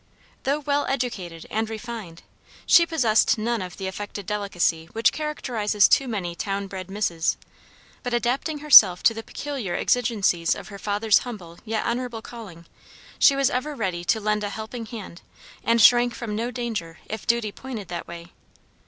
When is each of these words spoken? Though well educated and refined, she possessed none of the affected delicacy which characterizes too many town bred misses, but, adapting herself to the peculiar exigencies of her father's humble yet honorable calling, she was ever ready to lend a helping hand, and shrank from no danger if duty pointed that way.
Though 0.45 0.57
well 0.57 0.87
educated 0.87 1.45
and 1.51 1.69
refined, 1.69 2.23
she 2.65 2.87
possessed 2.87 3.37
none 3.37 3.61
of 3.61 3.77
the 3.77 3.85
affected 3.85 4.25
delicacy 4.25 4.87
which 4.93 5.11
characterizes 5.11 5.87
too 5.87 6.07
many 6.07 6.33
town 6.33 6.65
bred 6.65 6.89
misses, 6.89 7.37
but, 8.01 8.11
adapting 8.11 8.57
herself 8.61 9.03
to 9.03 9.13
the 9.13 9.21
peculiar 9.21 9.75
exigencies 9.75 10.55
of 10.55 10.69
her 10.69 10.79
father's 10.79 11.19
humble 11.19 11.59
yet 11.65 11.85
honorable 11.85 12.23
calling, 12.23 12.65
she 13.19 13.35
was 13.35 13.51
ever 13.51 13.75
ready 13.75 14.03
to 14.05 14.19
lend 14.19 14.43
a 14.43 14.49
helping 14.49 14.87
hand, 14.87 15.21
and 15.63 15.79
shrank 15.83 16.15
from 16.15 16.35
no 16.35 16.49
danger 16.49 16.97
if 17.05 17.27
duty 17.27 17.51
pointed 17.51 17.87
that 17.89 18.07
way. 18.07 18.31